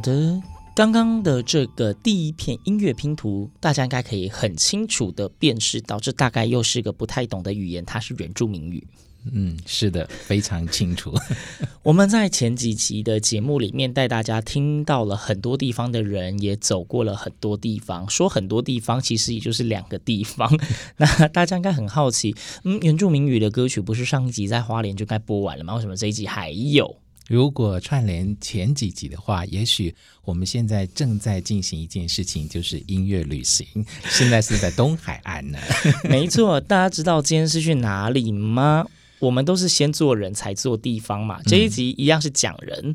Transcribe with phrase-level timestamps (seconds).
[0.00, 0.42] 的，
[0.74, 8.86] 刚刚的这个第一片音乐拼图，大家应该可以很清楚的辨识到，这大概又是个不太懂的语言，它是原住民语。
[9.32, 11.14] 嗯，是的，非常清楚。
[11.84, 18.08] 我们在前几集的节目里面带大家听到了很多地方的人，也走过了很多地方。
[18.08, 20.50] 说很多地方，其实也就是两个地方。
[20.96, 25.74] 那大家应该很好奇，嗯，原住民语的歌曲不是上一集在花莲就该播完了吗？
[25.74, 26.96] 为什么这一集还有？
[27.30, 33.64] 如果串联前几集的话，也许我们现在正在进行一件事情，就是音乐旅行。
[34.08, 35.58] 现在是在东海岸呢。
[36.10, 38.84] 没错，大家知道今天是去哪里吗？
[39.20, 41.40] 我们都是先做人才做地方嘛。
[41.44, 42.94] 这一集一样是讲人，嗯、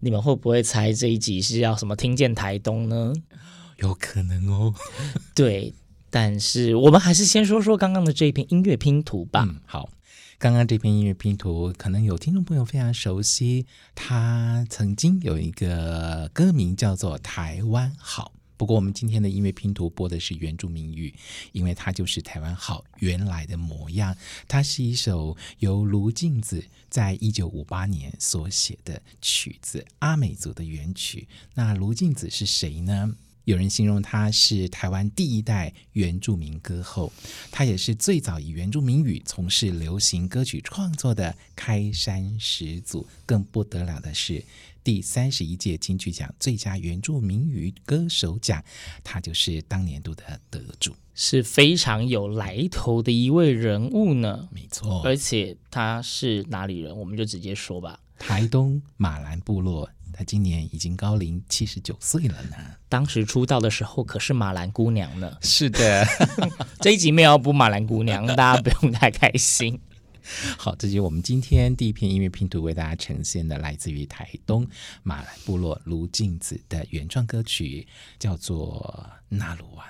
[0.00, 1.96] 你们会不会猜这一集是要什么？
[1.96, 3.14] 听见台东呢？
[3.78, 4.74] 有可能哦。
[5.34, 5.72] 对，
[6.10, 9.46] 但是我们还是先说说刚刚的这一篇音乐拼图吧。
[9.48, 9.88] 嗯、好。
[10.44, 13.64] 刚刚这篇音乐拼图，可能有听众朋友非常熟悉。
[13.94, 21.14] 他曾经有一个歌名叫做《台湾好》，不过我们今天的音乐拼图播的是原住民语，
[21.52, 24.14] 因为它就是台湾好原来的模样。
[24.46, 31.26] 它是一首由卢静子在一九五八年所写的曲子，阿美族的原曲。
[31.54, 33.14] 那卢静子是谁呢？
[33.44, 37.12] 有人形容他是台湾第一代原住民歌后，
[37.50, 43.06] 他也是最早以原住民语从事流行歌曲创作的开山始祖。
[43.26, 44.42] 更不得了的是，
[44.82, 48.64] 第三十一届金曲奖最佳原住民语歌手奖，
[49.02, 54.48] 他就是当年度的得主，是非常有来头的一位人物呢。
[54.52, 56.96] 没错，而且他是哪里人？
[56.96, 59.90] 我们就直接说吧，台东马兰部落。
[60.16, 62.56] 她今年已经高龄七十九岁了呢。
[62.88, 65.36] 当时出道的时候可是马兰姑娘呢。
[65.42, 66.06] 是的，
[66.80, 69.80] 这一集没有要播马兰姑娘， 大家不用太开心。
[70.56, 74.66] 好，这就是我们今天第一篇音乐拼图为大家呈现的，来自于台东
[75.02, 77.86] 马兰部落卢静子的原创歌曲，
[78.18, 79.86] 叫做《纳鲁湾》。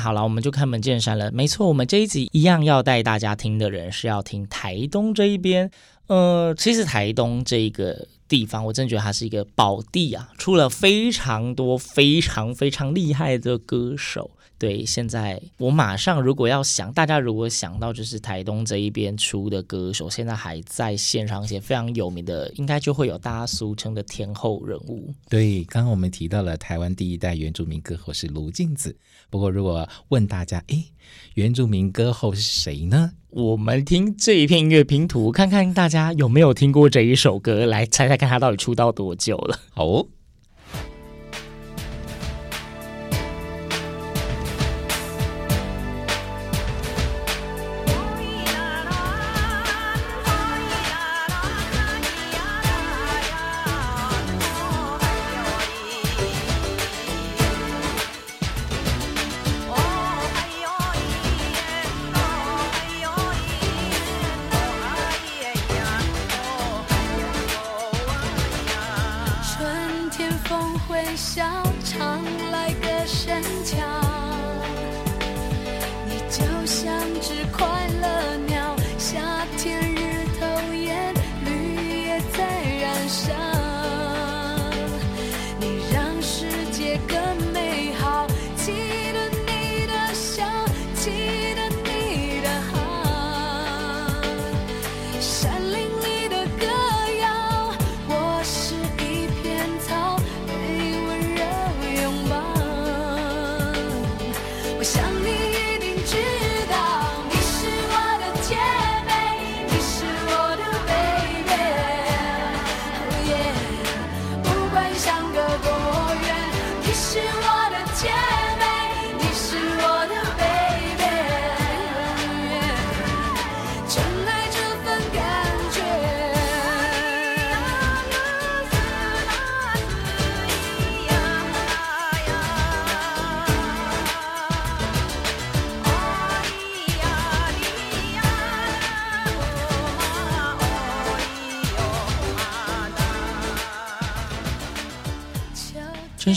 [0.00, 1.30] 好了，我们就开门见山了。
[1.30, 5.70] 没错，我们这一集一样要带大家听的人是要听台东这一边。
[6.08, 14.30] 呃，其实台东这一个地方，我真觉得它是一个宝地啊，出了非常多非常非常厉害的歌手。
[14.60, 25.14] 对，现在我马上如果要想，大家如果想到就是台东这一边出的歌手，现在还在线上一些非常有名的，应该就会有大家俗称的天后人物。
[25.30, 28.94] 对，刚刚我们提到了台湾第一代原住民歌后是卢静子。
[29.30, 30.92] 不过如果问大家，诶，
[31.36, 33.12] 原住民歌后是谁呢？
[33.30, 39.58] 我们听这一片音乐拼图，看看大家有没有听过这一首歌，来猜猜看他到底出道多久了。
[39.70, 40.06] 好哦。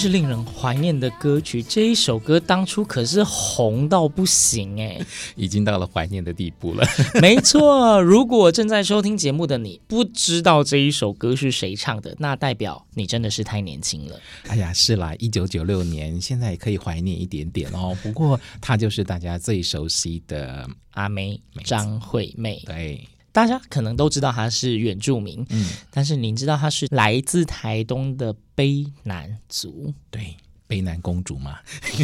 [0.03, 1.63] 是令人怀念的歌曲。
[1.63, 4.99] 这一首歌当初可是红到不行哎，
[5.37, 6.85] 已经到了怀念的地步了。
[7.21, 14.19] 没错，如果正在收听节目的你不知道这一首歌是谁唱的，那代表你真的是太年轻了。
[14.49, 17.97] 哎呀，是啦，一九九六年，现在也可以怀念一点点哦。
[18.03, 22.61] 不过，她就是大家最熟悉的阿妹张惠妹。
[22.65, 23.07] 对。
[23.33, 30.37] 大家可能都知道他是原住民，嗯，但是您知道他是来自台东的卑南族，对，
[30.69, 31.57] 卑南公主嘛？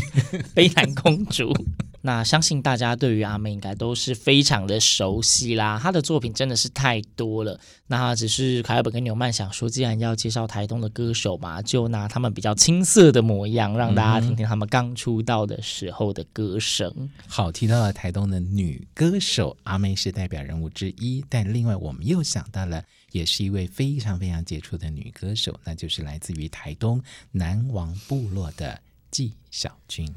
[0.53, 1.53] 卑南公主。
[2.01, 7.59] 那相信大家对于阿妹应该都是非常的熟悉啦，她的作品真的是太多了。
[7.87, 17.09] 那只是凯尔本跟纽曼想说，既然要介绍台东的歌手嘛，就拿他们比较青涩的模样，让大家听听他们刚出道的时候的歌声。
[17.27, 28.79] 好，提到了台东的女歌手，阿妹是代表人物之一，但另外我们又想到了，也是一位非常非常杰出的女歌手，那就是来自于台东南王部落的
[29.11, 30.07] 纪晓君。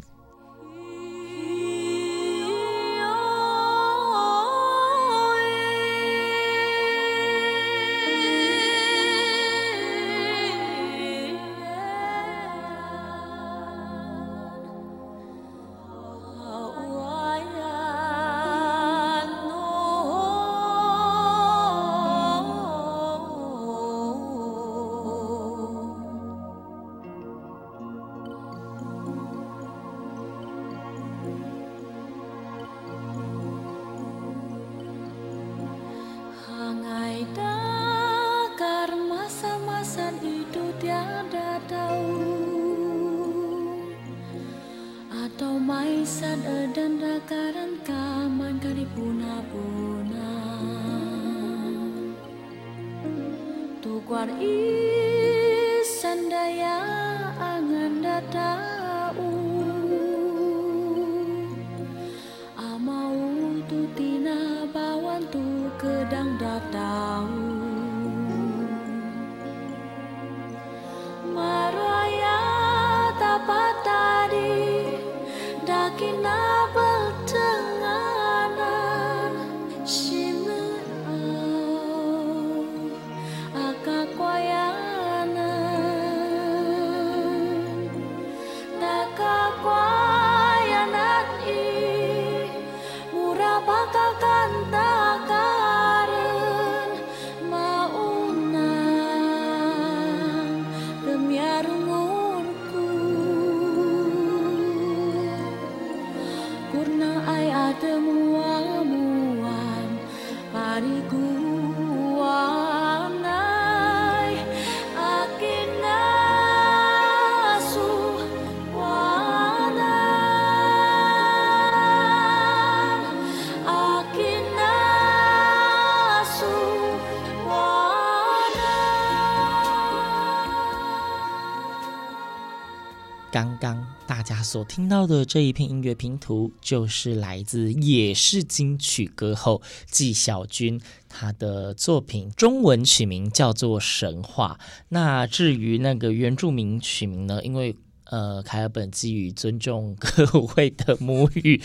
[133.33, 144.61] 刚刚大家所听到的这一片音乐拼图，就是来自也是金曲歌后纪晓君，她的作品中文曲名叫做《神话》。
[144.91, 147.43] 那至于那个原住民曲名呢？
[147.43, 147.75] 因为
[148.05, 151.63] 呃，凯尔本基于尊重各位的母语，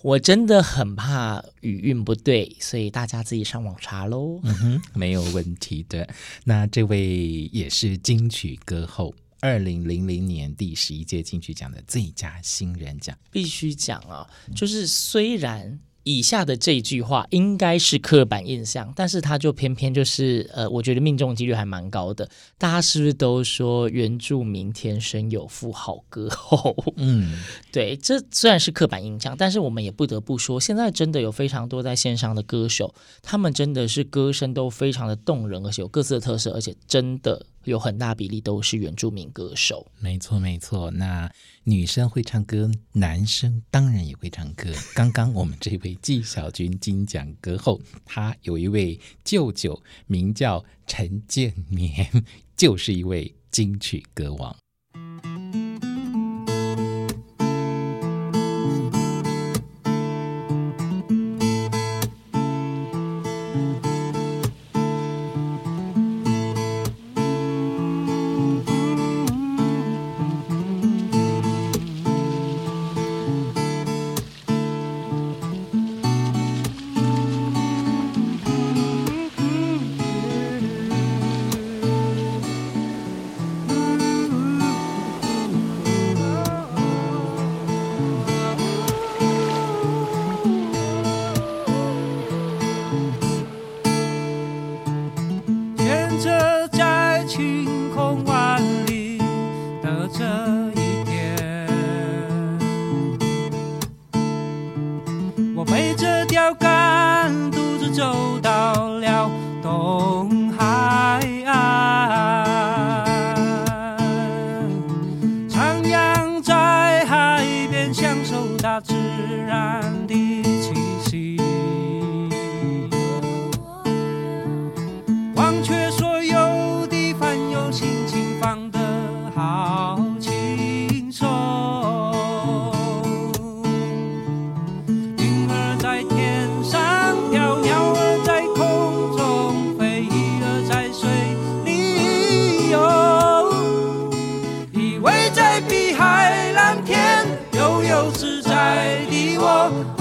[0.00, 4.40] 我真的很怕语韵不对，所以大家自己上网查喽。
[4.44, 6.08] 嗯哼，没有问题的。
[6.44, 9.14] 那这位也是金曲歌后。
[9.42, 15.78] 二零零零年第十一届金曲奖的最佳新人奖，必须讲啊，就是虽然。
[16.04, 22.28] 以下的这句话应该是刻板印象，但是他就偏偏就是呃，我觉得命中几率还蛮高的。
[22.58, 26.74] 大家是不是都说原住民天生有副好歌喉？
[26.96, 39.86] 嗯， 对，这虽然是刻板印象，但是我们也不得不说，现在真的有非常多在线上的歌手，他们真的是歌声都非常的动人，而且有各自的特色，而且真的有很大比例都是原住民歌手。
[40.00, 40.90] 没错，没错。
[40.90, 41.30] 那。
[41.64, 44.68] 女生会唱歌，男生当然也会唱歌。
[44.96, 52.24] 刚刚我们这位纪晓君金奖歌后，他有一位舅舅名叫陈建年，
[52.56, 54.56] 就是一位金曲歌王。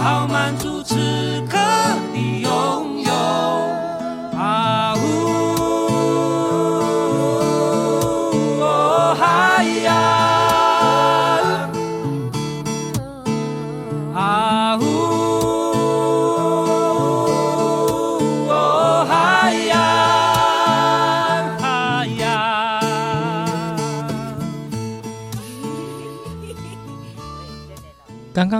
[0.02, 0.72] 好满足。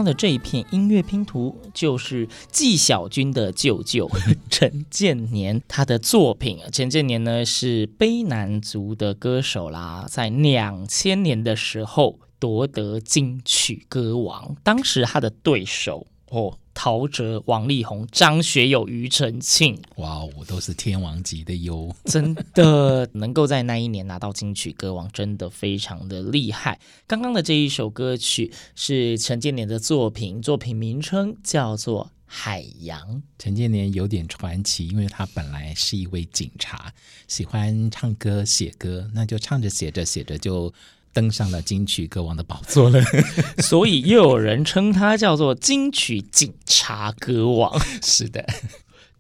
[0.04, 4.10] 的这一片音乐拼图，就是纪晓君的舅舅
[4.50, 6.60] 陈建年他的作品。
[6.72, 16.58] 陈建年呢是卑南族的歌手啦，在两千年的时候夺得金曲歌王，当时他的对手哦。
[16.74, 21.94] 陶喆、王力宏、张学友、庾澄庆，哇，哦都是天王级的哟！
[22.06, 26.80] 真的能够在那一年拿到金曲歌王，真的非常的厉害。
[27.06, 33.18] 刚刚的这一首歌曲是陈建年的作品，作品名称叫做《海洋》。
[33.38, 36.92] 陈建年有点传奇，因为他本来是一位警察，
[37.28, 40.74] 喜欢唱歌、写歌，那就唱着写着写着就。
[41.14, 43.02] 登上了金曲歌王的宝座了，
[43.60, 47.80] 所以又有人称他叫做金曲警察歌王。
[48.02, 48.46] 是的。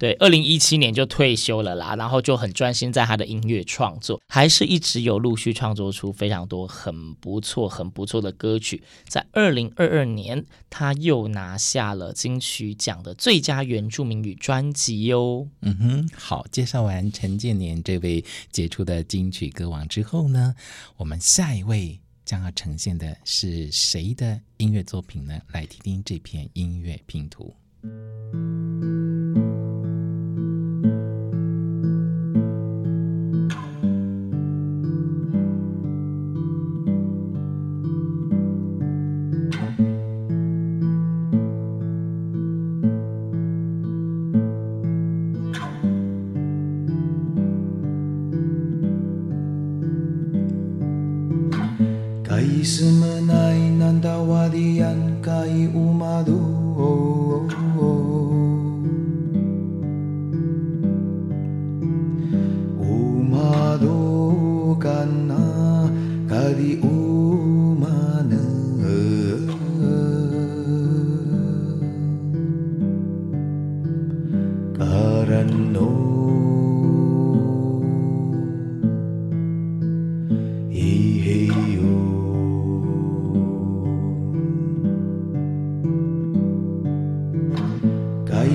[0.01, 8.81] 对，二零一七年就退休了啦，然后就很专心在他的音乐创作，还是一直有陆续创作出非常多很不错、很不错的歌曲。
[9.07, 15.47] 在二零二二年，他又拿下了金曲奖的最佳原住民语专辑哟。
[15.61, 20.55] 嗯哼，好，介绍完陈建年这位杰出的金曲歌王之后呢，
[20.97, 25.39] 我们下一位将要呈现的是谁的音乐作品呢？
[25.51, 27.53] 来听听这片音乐拼图。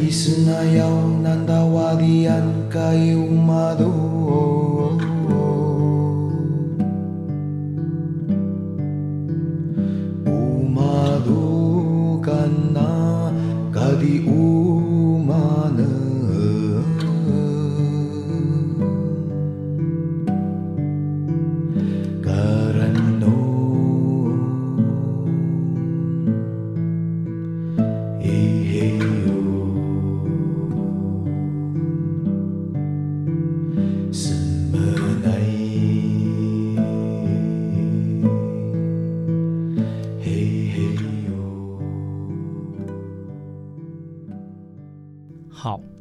[0.07, 3.91] Isinayaw ng dawadian kay umado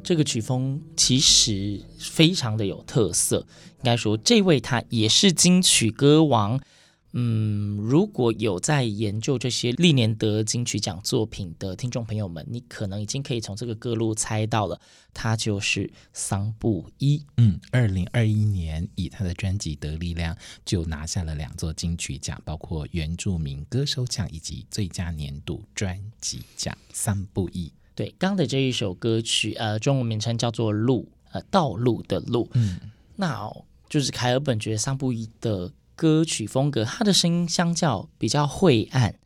[0.06, 3.40] 这个曲风其实非常的有特色，
[3.78, 6.60] 应该说这位他也是金曲歌王。
[7.18, 14.80] 嗯，如果有在研究这些历年得金曲奖作品的听众朋友们，你可能已经可以从这个歌路猜到了，
[15.12, 17.24] 他就是桑布伊。
[17.38, 20.32] 嗯，二零二一年以他的专辑《得力量》
[20.64, 26.78] 就拿下了两座金曲奖，包括原住民歌手奖以及最佳年度专辑奖。
[26.92, 27.72] 桑布伊。
[27.96, 32.48] 对，刚的这一首歌曲，呃，中文名称叫做《路》，呃，道路的路。
[32.52, 32.78] 嗯，
[33.16, 39.18] 那、哦、就是凯尔本觉得桑布伊的歌曲风格，他的声音相较比较晦暗，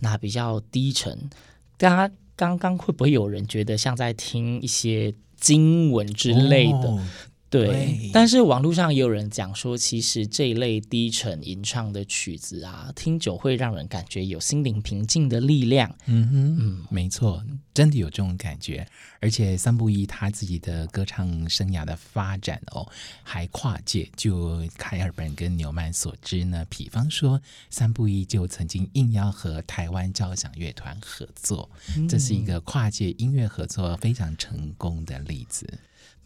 [0.00, 1.30] 那比较低沉。
[1.78, 6.88] 大家刚刚会不会有人觉得像在听一些经文之类的？
[6.90, 7.02] 哦
[7.50, 15.94] 对，对，但是网络上也有人讲说，其实这一类低沉吟唱的曲子啊，听久会让人感觉有心灵平静的力量。
[16.06, 18.86] 嗯哼，嗯，没错，真的有这种感觉。
[19.20, 22.86] 而且三步一他自己的歌唱生涯的发展哦，
[23.22, 24.08] 还跨界。
[24.14, 27.40] 就凯尔本跟纽曼所知呢，比方说
[27.70, 35.66] 三步一就曾经应邀和台湾交响乐团合作，嗯，这是一个跨界音乐合作非常成功的例子。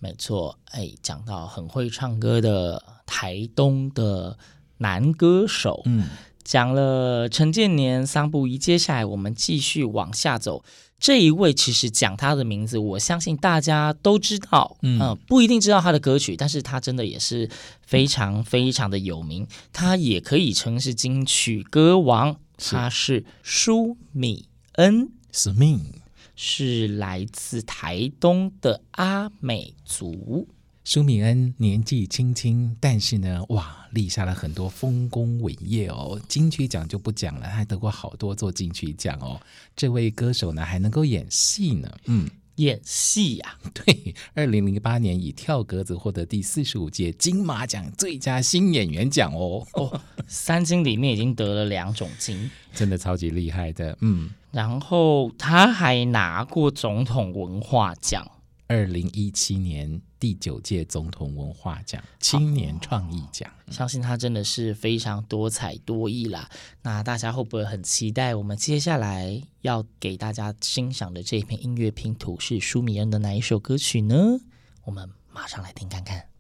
[0.02, 4.36] 没错，哎，讲到很会唱歌的台东的
[4.78, 6.08] 男歌手，嗯，
[6.42, 10.64] 讲了陈建年、桑布一，接下来我们继续往下走。
[10.98, 17.48] 这一位其实讲他的名字，我相信大家都知道，嗯，呃、不一定知道他的歌曲，但是他真的也是
[17.80, 26.01] 非常非常的有名，他也可以称是金曲歌王，他是舒米恩，是命。
[26.34, 30.48] 是来自台东的阿美族。
[30.84, 36.20] 舒米恩年纪轻轻，但是呢，哇，立下了很多丰功伟业哦。
[36.28, 39.40] 金曲奖就不讲了，还得过好多座金曲奖哦。
[39.76, 42.28] 这位歌手呢，还能够演戏呢，嗯。
[42.56, 49.66] 演戏呀、啊， 对，二零零八年以跳格子获得第四十五届金马奖最佳新演员奖哦。
[49.74, 53.96] 哦，三金里面已经得了两种金， 真的超级厉害的。
[54.00, 58.30] 嗯，然后他还拿过总统文化奖。
[58.72, 66.48] 二零一七年第九届总统文化奖青年创意奖，相信他真的是非常多才多艺啦。
[66.80, 74.40] 那大家会不会很期待我们接下来要给大家欣赏的这一篇音乐拼图是舒米恩的哪一首歌曲呢？
[74.84, 76.31] 我们马上来听看看。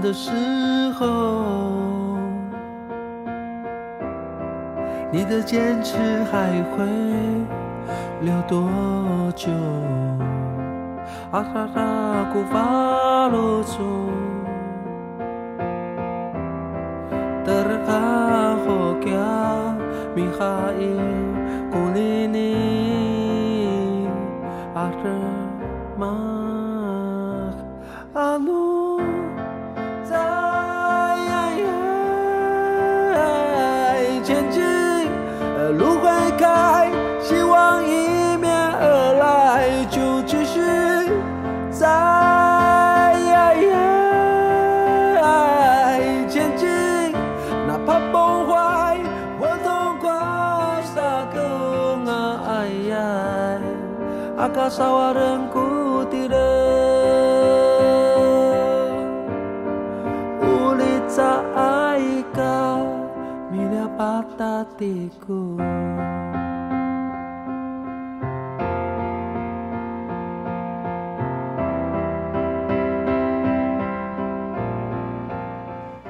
[0.00, 0.30] 的时
[0.98, 2.16] 候，
[5.10, 6.86] 你的坚持还会
[8.20, 8.68] 留多
[9.34, 9.50] 久？
[11.30, 13.84] 啊哈哈，古法罗索，
[17.44, 17.90] 德尔卡
[18.64, 19.10] 霍加，
[20.14, 20.82] 米哈伊，
[21.70, 24.06] 古里尼，
[24.74, 25.08] 阿德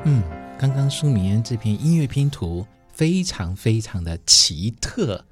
[0.04, 0.22] 嗯，
[0.58, 5.24] 刚刚舒米恩这篇音乐拼图非常非常的奇特，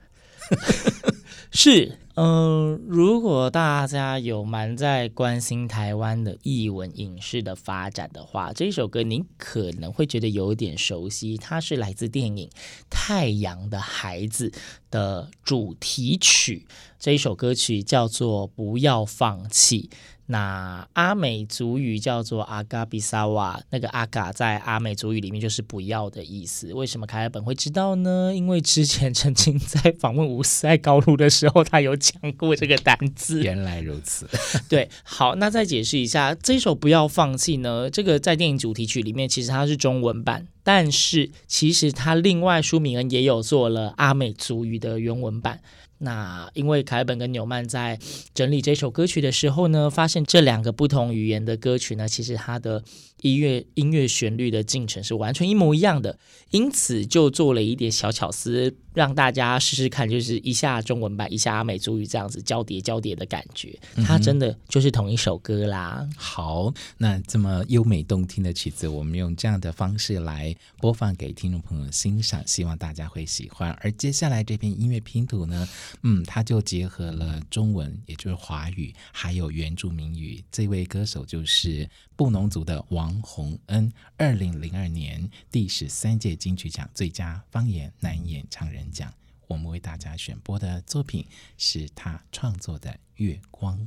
[1.52, 2.05] 是。
[2.18, 12.48] 嗯、如果大家有蛮在关心台湾的艺文影视的发展的话，这首歌您可能会觉得有点熟悉，它是来自电影
[12.88, 14.48] 《太阳的孩子》
[14.90, 16.66] 的主题曲。
[16.98, 19.90] 这一首歌曲叫做《不要放弃》。
[20.26, 26.72] 那阿美族语叫做阿嘎比萨瓦，那个阿嘎在阿美族语里面就是不要的意思。
[26.74, 28.32] 为什么凯尔本会知道呢？
[28.34, 33.42] 因为之前曾经在访问吴思爱高露的时候，他有讲过这个单字。
[33.42, 34.28] 原来如此，
[34.68, 45.60] 对，好，那再解释一下，这首不要放弃呢，这个在电影主题曲里面其实它是中文版，但是其实它另外舒米恩也有做了阿美族语的原文版。
[45.98, 47.98] 那因为凯本跟纽曼在
[48.34, 52.82] 整理这首歌曲的时候呢，发现这两个不同语言的歌曲呢，其实它的
[53.22, 56.18] 音乐音乐旋律的进程是完全一模一样的，
[56.50, 65.98] 因此就做了一点小巧思，让大家试试看，就是一下中文版，一下阿美族语这样子交叠交叠的感觉，它真的就是同一首歌啦。
[66.00, 73.70] 嗯、好，那这么优美动听的曲子，我们用这样的方式来播放给听众朋友欣赏，希望大家会喜欢。
[73.82, 75.68] 而接下来这篇音乐拼图呢，
[76.02, 80.42] 嗯，它就结合了中文，也就是华语，还有原住民语。
[80.50, 89.12] 这位歌手就是布农族的王洪恩，二零零二年第十三届金曲奖最佳方言男演唱人讲。
[89.48, 93.78] 我们为大家选播的作品是他创作的《月光》。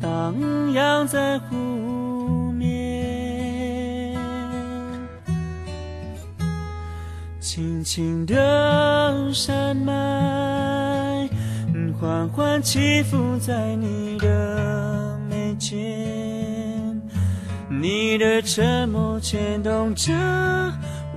[0.00, 4.16] 荡漾在湖面，
[7.40, 11.28] 轻轻的山脉。
[12.00, 17.00] 缓缓起伏在你的眉间，
[17.70, 20.12] 你的沉默牵动着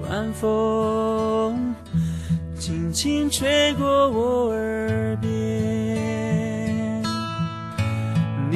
[0.01, 1.75] 晚风，
[2.57, 5.36] 轻轻吹过我耳边。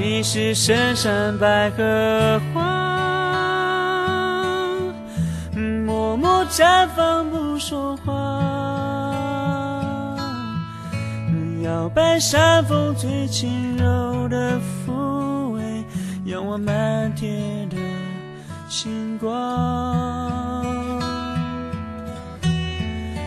[0.03, 2.59] 你是深山百合花，
[5.85, 8.11] 默默绽放不说话。
[11.61, 15.61] 摇摆山风最轻柔的抚慰，
[16.25, 17.77] 仰望满天的
[18.67, 20.65] 星光。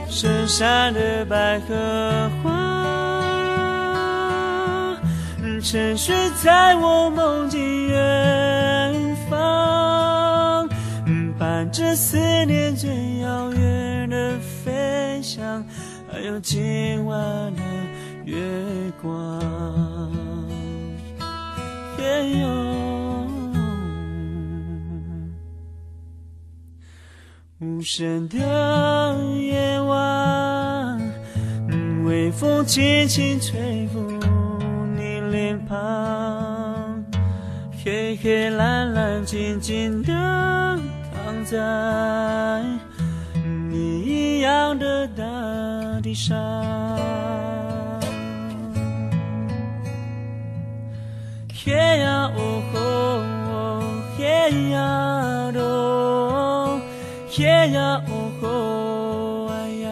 [0.08, 3.13] 深山的百合花，
[5.64, 10.68] 沉睡在我梦境远方，
[11.38, 15.64] 伴着思念最遥远的飞翔，
[16.12, 17.18] 还有今晚
[17.56, 17.62] 的。
[18.26, 18.36] 月
[19.00, 19.40] 光，
[21.98, 23.26] 也有
[27.60, 28.38] 无声的
[29.38, 31.00] 夜晚，
[32.04, 33.83] 微风轻轻吹
[38.24, 40.10] 黑黑蓝蓝静静地
[41.12, 41.58] 躺在
[43.70, 45.22] 你一样的大
[46.02, 46.34] 地上。
[51.52, 52.78] 嘿呀哦吼，
[54.16, 55.60] 嘿呀哒，
[57.30, 59.88] 嘿呀哦吼，哎呀，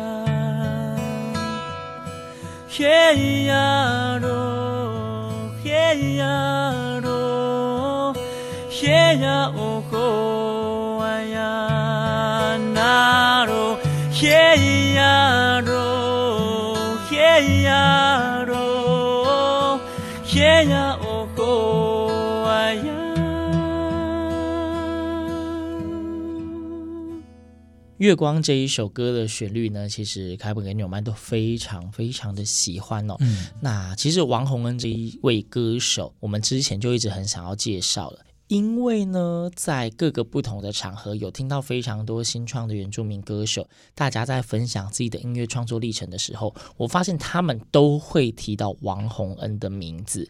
[2.71, 4.27] 嘿呀哒，
[5.63, 6.62] 嘿呀
[27.99, 33.15] 月光这一首歌的旋律呢，其实凯本跟纽曼都非常非常的喜欢哦。
[33.21, 38.19] 嗯，那其实王洪恩这一位歌手，我们之前就一直很想要介绍了，
[38.53, 50.29] 因为呢，在各个不同的场合有听到非常多新创的原住民歌手，大家在分享自己的音乐创作历程的时候，我发现他们都会提到王洪恩的名字。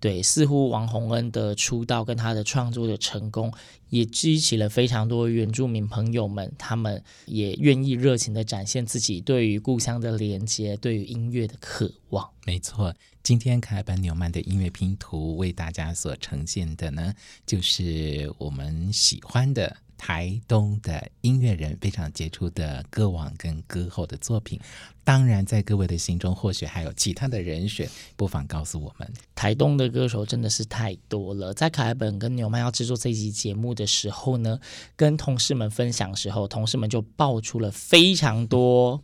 [0.00, 3.52] 对，似乎王洪恩的出道跟他的创作的成功，
[3.88, 12.28] 也激起了非常多原住民朋友们，他们也愿意热情的展现自己对于故乡的连接，对于音乐的渴望。
[12.46, 17.12] 没错，今天凯本纽曼的音乐拼图为大家所呈现的呢，
[17.44, 19.76] 就是我们喜欢的。
[19.98, 24.58] 台东的音乐人非常杰出的歌王跟歌后的作品，
[25.04, 29.12] 当然在各位的心中或许还有其他的人选，不妨告诉我们。
[29.34, 31.52] 台东的歌手真的是太多了。
[31.52, 34.58] 在凯本跟牛曼要制作这一集节目的时候呢，
[34.96, 39.02] 跟同事们分享的时候，同事们就爆出了非常多。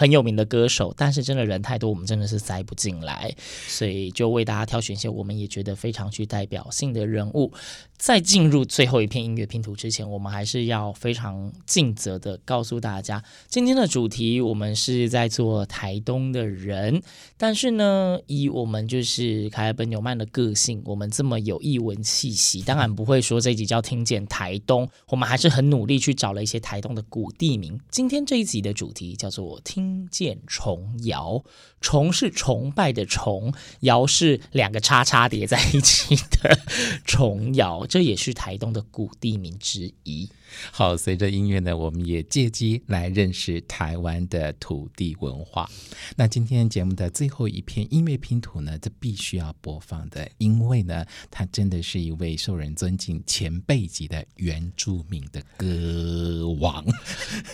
[0.00, 3.30] 很有名的歌手，但是真的人太多，我们真的是塞不进来，
[3.68, 7.52] 所以就为大家挑选一些我们也觉得非常具代表性的人物。
[7.98, 17.02] 在进入最后一片音乐拼图之前，我们还是要非常尽责的告诉大家，今天的主题我们是在做台东的人，
[17.36, 27.78] 但是呢，以我们就是凯尔本纽曼的个性，我们这么有异文气息，当然不会说这集叫听见台东，我们还是很努力去找了一些台东的古地名。
[27.90, 31.42] 今天这一集的主题叫做听见崇尧，
[31.80, 36.58] 崇是崇拜的崇，尧是两个叉叉叠在一起的
[37.04, 37.86] 崇尧。
[37.86, 40.28] 这也是台东的古地名之一。
[40.72, 45.70] 好，随着音乐呢，我们也借机来认识台湾的土地文化。
[46.16, 56.84] 那今天节目的最后一篇音乐拼图呢，这必须要播放的，因为呢，他真的是一位受人尊敬前辈级的原住民的歌王，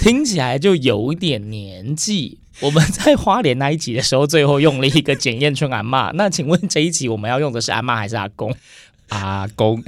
[0.00, 2.25] 听起来就有点年纪。
[2.60, 6.12] 我们在花莲那一集的时候，最后用了一个检验春阿嬷。
[6.16, 8.54] 那请问这一集我们要用的是阿嬷还是阿公？
[9.08, 9.80] 阿公，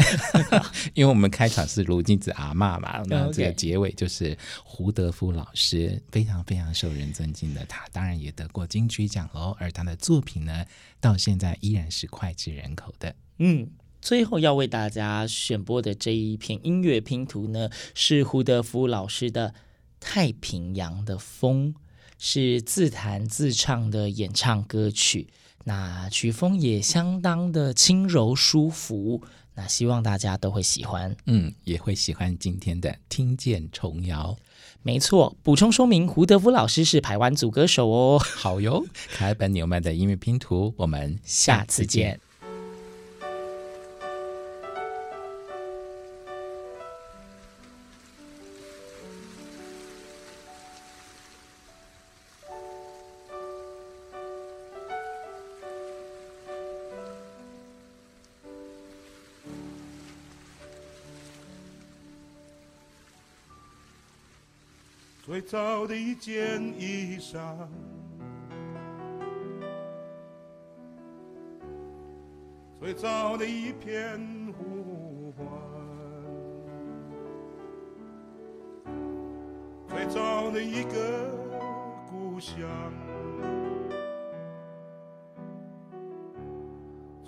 [0.94, 9.56] 因为我们开场是卢金子阿嬷嘛，那这个结尾就是胡德夫老师，非常非常受人尊敬的他，当然也得过金曲奖哦。
[9.58, 10.64] 而他的作品呢，
[11.00, 13.12] 到现在依然是脍炙人口的。
[13.38, 13.68] 嗯，
[14.00, 19.48] 最后要为大家选播的这一篇音乐拼图呢，是胡德夫老师的
[19.98, 21.74] 《太平洋的风》，
[22.18, 25.28] 是自弹自唱的演唱歌曲。
[25.64, 29.22] 那曲风也相当的轻柔舒服，
[29.54, 34.36] 那希望大家都会喜欢，嗯，也会喜欢今天的听见重谣。
[34.82, 38.18] 没错，补充说明，胡德夫老师是台湾组歌手哦。
[38.18, 42.18] 好哟，凯尔本纽曼的音乐拼图，我们下次见。
[65.28, 67.38] 最早的一件衣裳，
[72.80, 74.18] 最早的一片
[74.56, 75.46] 呼唤，
[79.86, 81.30] 最早的一个
[82.08, 82.66] 故乡，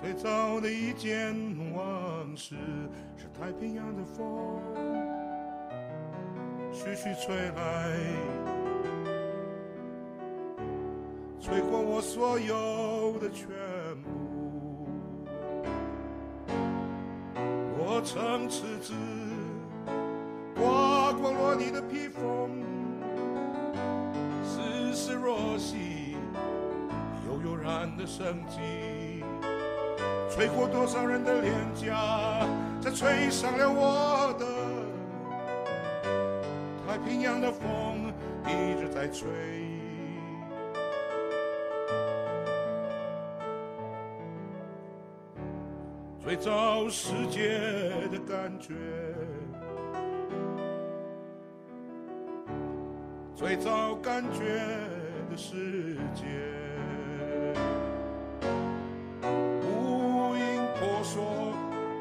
[0.00, 1.36] 最早的一件
[1.74, 2.56] 往事，
[3.14, 4.58] 是太平洋的风。
[6.82, 7.92] 徐徐吹来，
[11.38, 13.48] 吹过我所有的全
[14.02, 14.88] 部。
[17.76, 18.94] 我曾赤子，
[20.56, 22.50] 刮光了你的披风，
[24.42, 26.16] 丝丝若细，
[27.26, 29.22] 悠悠然的生机，
[30.30, 32.40] 吹过多少人的脸颊，
[32.80, 34.49] 才吹上了我的。
[37.00, 38.12] 太平洋的风
[38.46, 39.26] 一直在吹，
[46.22, 47.58] 最早世界
[48.12, 48.74] 的感觉，
[53.34, 54.44] 最早感觉
[55.30, 56.26] 的世界，
[59.62, 61.22] 无影婆娑，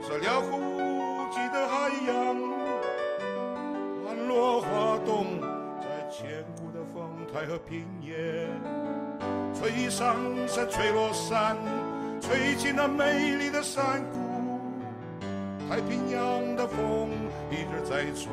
[0.02, 0.60] 这辽阔
[7.40, 8.50] 海和平野，
[9.54, 10.14] 吹上
[10.46, 11.56] 山，吹落山，
[12.20, 14.60] 吹进那美丽的山谷。
[15.70, 17.10] 太平洋的风
[17.50, 18.28] 一直在吹。